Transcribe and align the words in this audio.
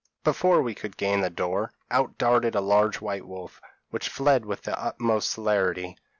Before 0.23 0.63
we 0.63 0.73
could 0.73 0.97
gain 0.97 1.21
the 1.21 1.29
door, 1.29 1.73
out 1.91 2.17
darted 2.17 2.55
a 2.55 2.59
large 2.59 3.01
white 3.01 3.27
wolf, 3.27 3.61
which 3.91 4.09
fled 4.09 4.47
with 4.47 4.63
the 4.63 4.75
utmost 4.75 5.29
celerity. 5.29 5.95